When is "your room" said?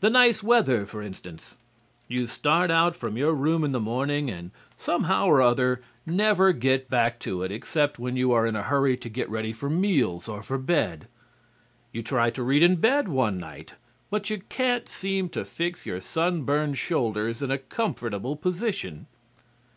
3.16-3.62